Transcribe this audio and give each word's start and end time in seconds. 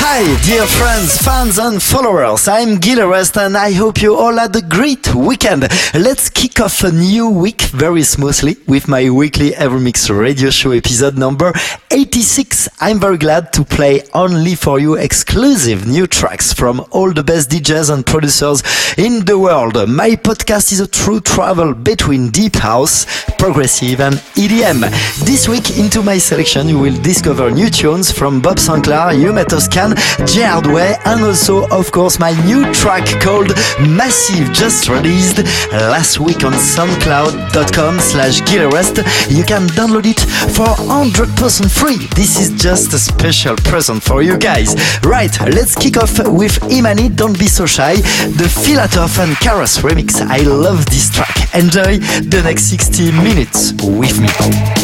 Hi, 0.00 0.24
dear 0.46 0.64
friends, 0.64 1.18
fans, 1.18 1.58
and 1.58 1.82
followers. 1.82 2.48
I'm 2.48 2.76
Gil 2.78 3.00
Everest, 3.00 3.36
and 3.36 3.54
I 3.56 3.72
hope 3.72 4.00
you 4.00 4.16
all 4.16 4.38
had 4.38 4.56
a 4.56 4.62
great 4.62 5.14
weekend. 5.14 5.68
Let's 5.92 6.30
kick 6.30 6.58
off 6.60 6.82
a 6.82 6.90
new 6.90 7.28
week 7.28 7.62
very 7.62 8.02
smoothly 8.02 8.56
with 8.66 8.88
my 8.88 9.10
weekly 9.10 9.50
Evermix 9.50 10.08
radio 10.08 10.48
show 10.48 10.70
episode 10.70 11.18
number 11.18 11.52
86. 11.90 12.68
I'm 12.80 12.98
very 12.98 13.18
glad 13.18 13.52
to 13.54 13.64
play 13.64 14.00
only 14.14 14.54
for 14.54 14.78
you 14.78 14.94
exclusive 14.94 15.86
new 15.86 16.06
tracks 16.06 16.54
from 16.54 16.82
all 16.90 17.12
the 17.12 17.22
best 17.22 17.50
DJs 17.50 17.92
and 17.92 18.06
producers 18.06 18.62
in 18.96 19.26
the 19.26 19.38
world. 19.38 19.74
My 19.88 20.10
podcast 20.16 20.72
is 20.72 20.80
a 20.80 20.86
true 20.86 21.20
travel 21.20 21.74
between 21.74 22.30
deep 22.30 22.56
house, 22.56 23.04
progressive, 23.36 24.00
and 24.00 24.14
EDM. 24.36 24.80
This 25.26 25.46
week, 25.46 25.78
into 25.78 26.02
my 26.02 26.16
selection, 26.16 26.68
you 26.68 26.78
will 26.78 26.96
discover 27.02 27.50
new 27.50 27.68
tunes 27.68 28.10
from 28.10 28.40
Bob 28.40 28.58
Sinclar, 28.78 29.12
Yume 29.12 29.44
Toscan, 29.44 29.94
Gerard 30.26 30.66
Way, 30.66 30.96
and 31.04 31.22
also, 31.22 31.66
of 31.68 31.90
course, 31.90 32.18
my 32.18 32.32
new 32.44 32.72
track 32.72 33.04
called 33.20 33.48
Massive, 33.80 34.52
just 34.52 34.88
released 34.88 35.38
last 35.72 36.20
week 36.20 36.44
on 36.44 36.52
soundcloud.com 36.52 37.98
slash 37.98 38.40
gileverest. 38.42 38.98
You 39.30 39.42
can 39.44 39.66
download 39.68 40.06
it 40.06 40.20
for 40.54 40.66
100% 40.86 41.70
free. 41.70 42.06
This 42.14 42.38
is 42.38 42.50
just 42.60 42.92
a 42.94 42.98
special 42.98 43.56
present 43.56 44.02
for 44.02 44.22
you 44.22 44.38
guys. 44.38 44.76
Right, 45.02 45.36
let's 45.40 45.74
kick 45.74 45.96
off 45.96 46.16
with 46.28 46.52
Imany, 46.70 47.14
Don't 47.14 47.38
Be 47.38 47.48
So 47.48 47.66
Shy, 47.66 47.96
the 47.96 48.48
Filatov 48.62 49.18
and 49.18 49.34
Karas 49.36 49.80
remix. 49.80 50.20
I 50.20 50.38
love 50.42 50.86
this 50.86 51.10
track. 51.10 51.34
Enjoy 51.54 51.98
the 52.22 52.42
next 52.44 52.64
60 52.70 53.10
minutes 53.12 53.72
with 53.82 54.20
me. 54.20 54.28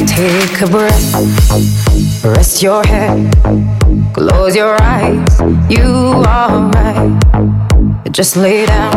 Take 0.06 0.61
a 0.62 0.67
breath, 0.67 2.25
rest 2.25 2.62
your 2.62 2.83
head, 2.84 3.33
close 4.12 4.56
your 4.56 4.77
eyes. 4.83 5.41
You 5.69 6.22
are 6.27 6.70
right. 6.70 7.12
Just 8.11 8.36
lay 8.36 8.67
down 8.67 8.92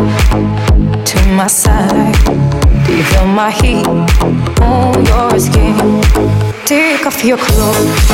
to 1.05 1.17
my 1.35 1.47
side. 1.47 2.15
Do 2.85 2.95
you 2.95 3.03
feel 3.03 3.27
my 3.27 3.51
heat 3.51 3.87
on 4.61 5.05
your 5.05 5.39
skin? 5.39 6.01
Take 6.65 7.05
off 7.05 7.23
your 7.23 7.37
clothes, 7.37 8.07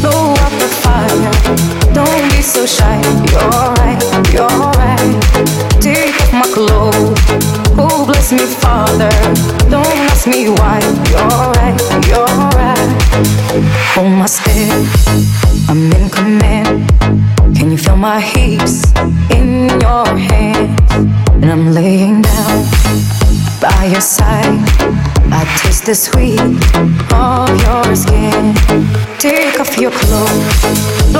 blow 0.00 0.32
up 0.32 0.52
the 0.62 0.68
fire. 0.82 1.92
Don't 1.92 2.30
be 2.30 2.42
so 2.42 2.66
shy. 2.66 3.00
You're 3.30 3.50
right, 3.80 4.00
you're 4.32 4.46
right. 4.80 5.80
Take 5.80 6.14
off 6.22 6.32
my 6.32 6.48
clothes. 6.54 7.57
Oh, 8.00 8.06
bless 8.06 8.30
me, 8.30 8.46
Father. 8.46 9.10
Don't 9.68 9.84
ask 10.06 10.28
me 10.28 10.48
why. 10.48 10.78
You're 11.10 11.50
right, 11.58 11.76
you're 12.06 12.30
right. 12.54 12.90
Hold 13.94 14.12
my 14.12 14.26
step. 14.26 14.70
I'm 15.68 15.90
in 15.90 16.08
command. 16.08 16.88
Can 17.56 17.72
you 17.72 17.76
feel 17.76 17.96
my 17.96 18.20
hips 18.20 18.84
in 19.34 19.68
your 19.80 20.06
hands? 20.16 20.78
And 21.42 21.50
I'm 21.50 21.72
laying 21.72 22.22
down 22.22 22.64
by 23.60 23.86
your 23.90 24.00
side. 24.00 24.62
I 25.32 25.42
taste 25.60 25.86
the 25.86 25.96
sweet 25.96 26.38
of 26.38 27.50
your 27.66 27.96
skin. 27.96 28.54
Take 29.18 29.58
off 29.58 29.76
your 29.76 29.90
clothes, 29.90 31.12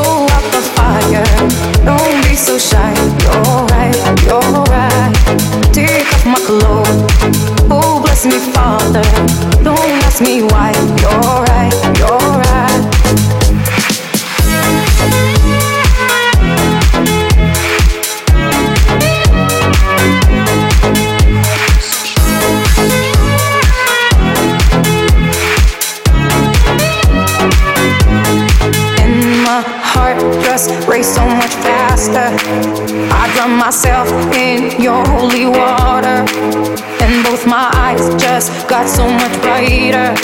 much. 39.68 40.16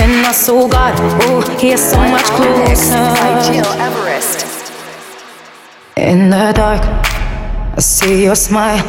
And 0.00 0.22
my 0.22 0.32
soul 0.32 0.68
got, 0.68 0.94
oh, 1.24 1.40
here's 1.58 1.82
so 1.82 1.98
much 1.98 2.28
Mix 2.40 2.90
by 2.90 3.52
Gil 3.52 3.64
closer. 3.64 3.82
Everest. 3.82 4.72
In 5.96 6.30
the 6.30 6.52
dark, 6.54 6.82
I 7.76 7.80
see 7.80 8.24
your 8.24 8.36
smile. 8.36 8.84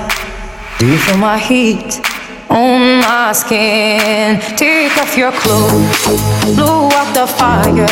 Do 0.78 0.86
you 0.88 0.98
feel 0.98 1.18
my 1.18 1.38
heat 1.38 2.02
on 2.50 3.02
my 3.02 3.32
skin? 3.34 4.40
Take 4.58 4.98
off 4.98 5.16
your 5.18 5.32
clothes, 5.32 6.56
blow 6.56 6.90
out 6.92 7.14
the 7.14 7.28
fire. 7.28 7.88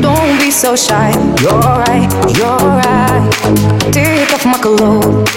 Don't 0.00 0.38
be 0.38 0.50
so 0.50 0.76
shy. 0.76 1.10
You're 1.40 1.60
right, 1.86 2.08
you're 2.36 2.68
right. 2.84 3.24
Take 3.92 4.32
off 4.32 4.44
my 4.44 4.58
clothes. 4.60 5.30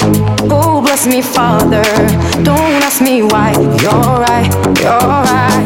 Oh, 0.52 0.82
bless 0.82 1.08
me, 1.08 1.22
Father. 1.22 1.84
Don't 2.44 2.84
ask 2.84 3.02
me 3.02 3.24
why. 3.24 3.52
You're 3.84 4.18
right, 4.28 4.52
you're 4.82 5.16
right. 5.32 5.66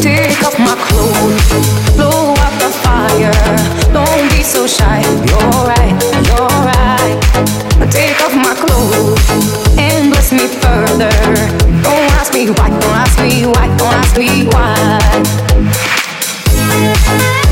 Take 0.00 0.42
off 0.46 0.58
my 0.58 0.76
clothes, 0.86 1.96
blow 1.96 2.34
out 2.44 2.54
the 2.62 2.70
fire. 2.84 3.34
Don't 3.92 4.30
be 4.30 4.42
so 4.42 4.66
shy. 4.66 5.02
You're 5.26 5.62
right, 5.66 5.94
you're 6.28 6.58
right. 6.70 7.18
Take 7.90 8.20
off 8.22 8.34
my 8.34 8.54
clothes 8.54 9.18
and 9.78 10.10
bless 10.10 10.30
me 10.32 10.46
further. 10.46 11.10
Don't 11.82 11.97
ask 12.28 12.34
me 12.34 12.50
why, 12.50 12.68
don't 12.68 12.84
ask 12.84 13.18
me 13.20 13.46
why, 13.46 13.76
don't 13.76 13.94
ask 13.94 14.18
me 14.18 14.44
why. 17.42 17.47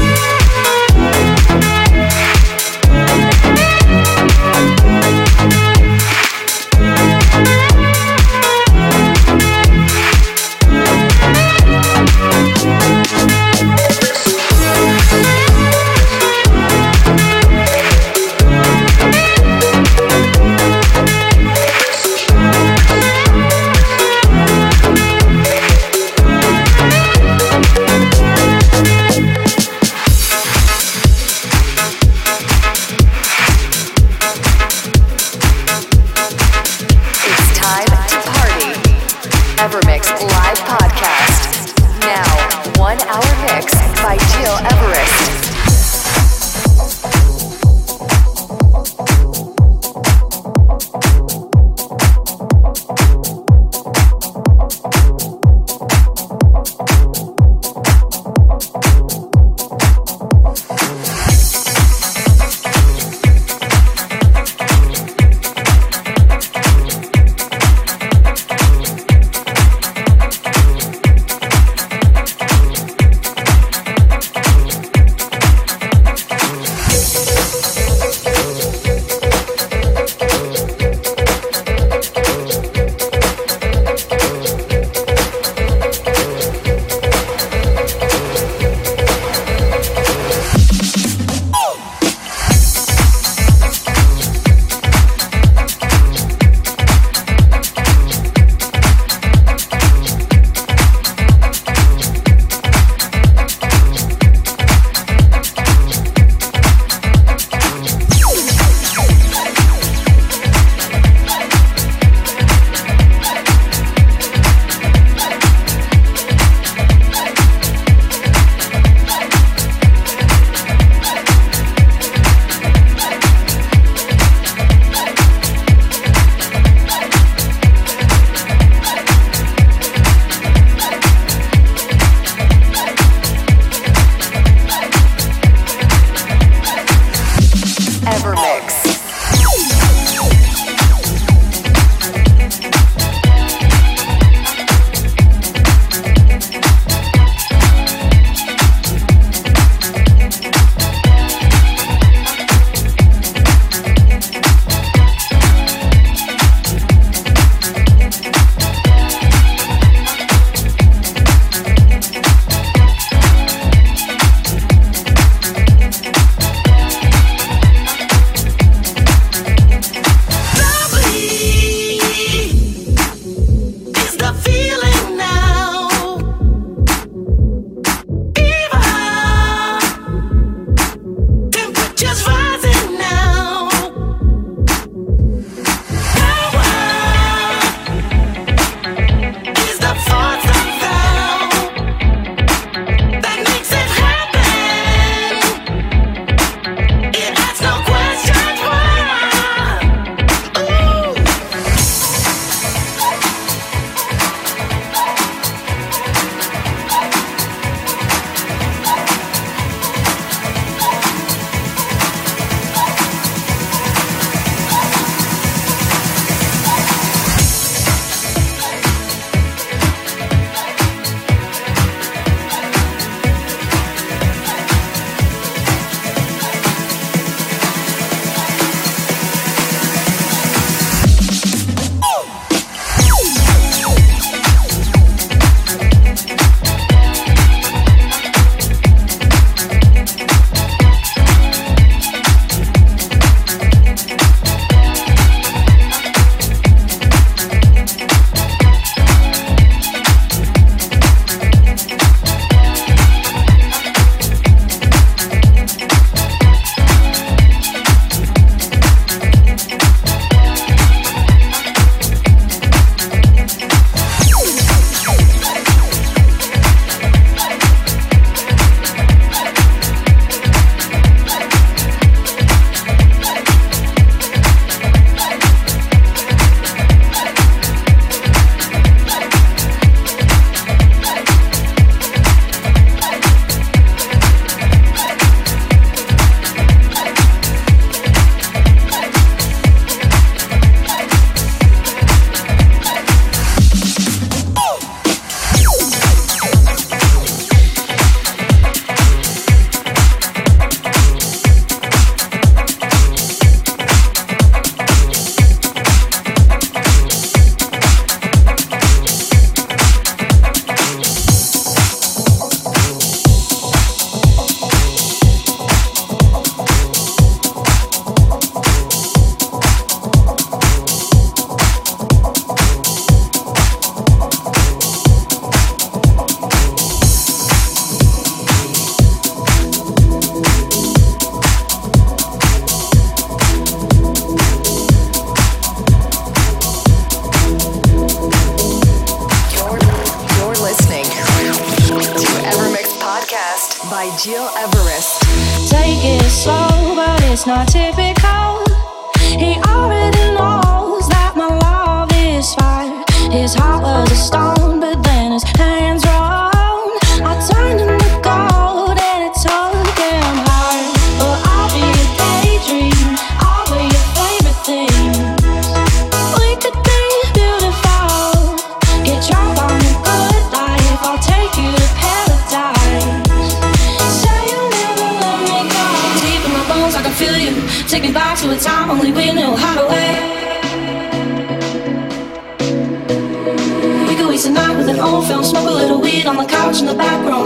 Couch 386.47 386.81
in 386.81 386.87
the 386.87 386.95
back 386.95 387.25
room, 387.25 387.46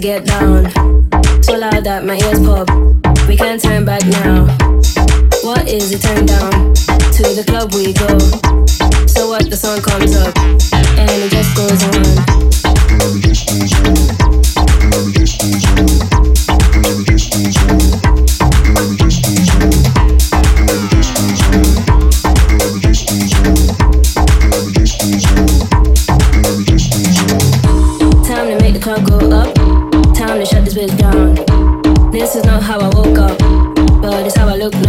To 0.00 0.06
get 0.06 0.24
down. 0.24 0.64
So 1.42 1.58
loud 1.58 1.84
that 1.84 2.04
my 2.04 2.16
ears 2.16 2.40
pop. 2.40 2.68
We 3.26 3.36
can't 3.36 3.60
turn 3.60 3.84
back 3.84 4.04
now. 4.06 4.46
What 5.42 5.68
is 5.68 5.92
it? 5.92 6.02
Turn 6.02 6.26
down. 6.26 6.74
To 7.16 7.22
the 7.34 7.44
club 7.46 7.72
we 7.74 7.92
go. 7.92 8.18
So 9.06 9.28
what? 9.28 9.50
The 9.50 9.56
sun 9.56 9.82
comes 9.82 10.14
up 10.16 10.38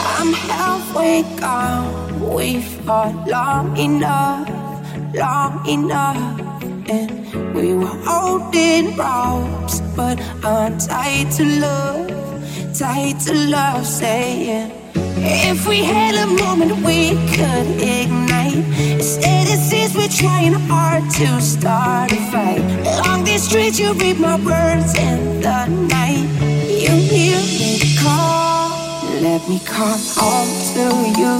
I'm 0.00 0.32
halfway 0.34 1.22
gone. 1.40 2.34
We 2.34 2.60
fought 2.60 3.26
long 3.26 3.76
enough, 3.78 4.48
long 5.14 5.66
enough. 5.66 6.40
And 6.90 7.54
we 7.54 7.72
were 7.72 7.98
holding 8.04 8.96
ropes, 8.96 9.80
but 9.96 10.20
untied 10.44 11.30
to 11.32 11.44
love, 11.44 12.78
tied 12.78 13.18
to 13.20 13.34
love, 13.48 13.86
saying. 13.86 14.81
If 15.24 15.68
we 15.68 15.84
had 15.84 16.14
a 16.16 16.26
moment 16.26 16.84
we 16.84 17.10
could 17.34 17.66
ignite 17.80 18.64
Instead 18.98 19.46
it 19.48 19.58
seems 19.58 19.94
we're 19.94 20.08
trying 20.08 20.52
hard 20.52 21.04
to 21.12 21.40
start 21.40 22.12
a 22.12 22.16
fight. 22.30 22.60
Along 22.86 23.24
these 23.24 23.44
streets 23.48 23.78
you 23.78 23.92
read 23.94 24.18
my 24.18 24.36
words 24.36 24.98
in 24.98 25.40
the 25.40 25.66
night. 25.66 26.26
You 26.68 26.90
hear 27.10 27.38
me 27.38 27.78
call 27.98 28.70
Let 29.20 29.48
me 29.48 29.60
come 29.64 30.00
home 30.18 30.52
to 30.74 30.86
you. 31.20 31.36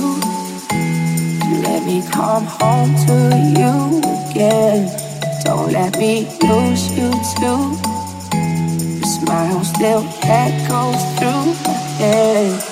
Let 1.63 1.85
me 1.85 2.03
come 2.11 2.47
home 2.47 2.95
to 3.07 3.17
you 3.59 3.99
again. 4.31 4.91
Don't 5.45 5.73
let 5.73 5.99
me 5.99 6.27
lose 6.43 6.91
you 6.97 7.11
too. 7.39 7.75
The 9.01 9.07
smile 9.07 9.65
still 9.65 10.05
echoes 10.23 11.03
through 11.19 11.47
my 11.65 11.79
head 11.99 12.72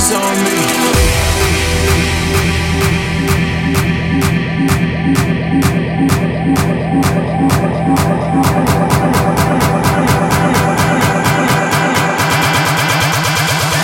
is 0.00 0.12
on 0.12 0.20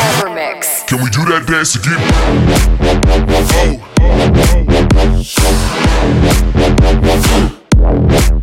Evermix. 0.01 0.87
Can 0.87 1.03
we 1.03 1.11
do 1.11 1.25
that 1.27 1.45
dance 1.47 1.77
again? 1.77 2.01
Oh. 3.59 3.83
Oh. 7.79 8.33
Oh. 8.33 8.36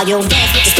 how 0.00 0.06
you 0.06 0.28
dance. 0.28 0.79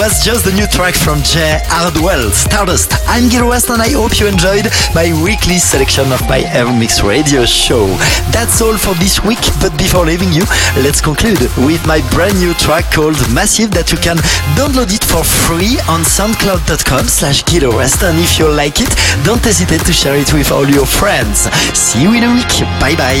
Was 0.00 0.24
just 0.24 0.46
the 0.46 0.52
new 0.52 0.66
track 0.66 0.94
from 0.94 1.20
Jay 1.20 1.60
Hardway, 1.68 2.32
Stardust. 2.32 2.96
I'm 3.04 3.28
Gil 3.28 3.44
Everest 3.44 3.68
and 3.68 3.82
I 3.82 3.92
hope 3.92 4.18
you 4.18 4.28
enjoyed 4.28 4.64
my 4.96 5.12
weekly 5.20 5.58
selection 5.58 6.10
of 6.10 6.24
my 6.24 6.40
Evermix 6.40 7.04
radio 7.04 7.44
show. 7.44 7.84
That's 8.32 8.62
all 8.62 8.78
for 8.78 8.94
this 8.94 9.22
week, 9.22 9.44
but 9.60 9.76
before 9.76 10.06
leaving 10.06 10.32
you, 10.32 10.48
let's 10.80 11.02
conclude 11.02 11.36
with 11.68 11.84
my 11.86 12.00
brand 12.16 12.40
new 12.40 12.54
track 12.54 12.88
called 12.90 13.20
Massive 13.28 13.72
that 13.76 13.92
you 13.92 13.98
can 14.00 14.16
download 14.56 14.88
it 14.88 15.04
for 15.04 15.20
free 15.20 15.76
on 15.92 16.00
soundcloud.com 16.00 17.04
slash 17.04 17.44
West 17.76 18.02
and 18.02 18.16
if 18.24 18.38
you 18.38 18.48
like 18.48 18.80
it, 18.80 18.88
don't 19.22 19.44
hesitate 19.44 19.84
to 19.84 19.92
share 19.92 20.16
it 20.16 20.32
with 20.32 20.50
all 20.50 20.64
your 20.64 20.86
friends. 20.86 21.44
See 21.76 22.00
you 22.00 22.16
in 22.16 22.24
a 22.24 22.32
week. 22.32 22.64
Bye 22.80 22.96
bye. 22.96 23.20